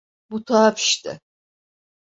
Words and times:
Bu 0.31 0.45
tuhaf 0.45 0.77
işte. 0.77 1.19